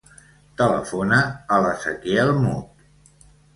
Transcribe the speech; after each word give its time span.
Telefona 0.61 1.19
a 1.57 1.61
l'Ezequiel 1.67 2.35
Mut. 2.41 2.93